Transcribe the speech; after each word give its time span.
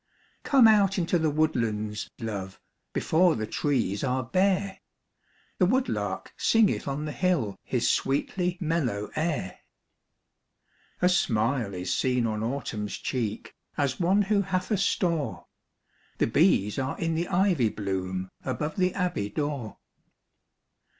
COME 0.41 0.67
out 0.67 0.97
into 0.97 1.19
the 1.19 1.29
woodlands, 1.29 2.09
love, 2.17 2.59
Before 2.91 3.35
the 3.35 3.45
trees 3.45 4.03
are 4.03 4.23
bare; 4.23 4.79
The 5.59 5.67
woodlark 5.67 6.33
singeth 6.37 6.87
on 6.87 7.05
the 7.05 7.11
hill 7.11 7.55
His 7.63 7.87
sweetly 7.87 8.57
mellow 8.59 9.11
air. 9.15 9.59
A 11.03 11.07
smile 11.07 11.75
is 11.75 11.93
seen 11.93 12.25
on 12.25 12.41
Autumn's 12.41 12.97
cheek, 12.97 13.53
As 13.77 13.99
one 13.99 14.23
who 14.23 14.41
hath 14.41 14.71
a 14.71 14.77
store; 14.77 15.45
The 16.17 16.25
bees 16.25 16.79
are 16.79 16.97
in 16.97 17.13
the 17.13 17.27
ivy 17.27 17.69
bloom, 17.69 18.31
Above 18.43 18.77
the 18.77 18.95
abbey 18.95 19.29
door. 19.29 19.77